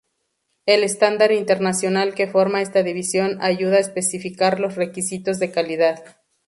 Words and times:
El 0.65 0.81
estándar 0.83 1.31
internacional 1.31 2.15
que 2.15 2.25
forma 2.25 2.63
esta 2.63 2.81
división 2.81 3.37
ayuda 3.39 3.77
a 3.77 3.81
especificar 3.81 4.59
los 4.59 4.73
requisitos 4.75 5.37
de 5.37 5.51
calidad. 5.51 6.17